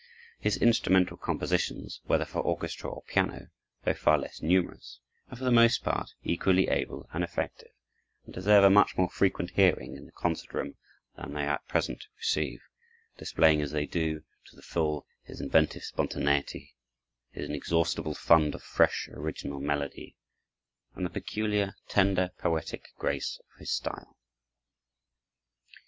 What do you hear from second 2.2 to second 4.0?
for orchestra or piano, though